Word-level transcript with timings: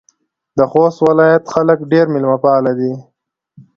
د 0.57 0.59
خوست 0.71 0.99
ولایت 1.07 1.43
خلک 1.53 1.79
ډېر 1.91 2.05
میلمه 2.13 2.37
پاله 2.43 2.71
دي. 2.79 2.91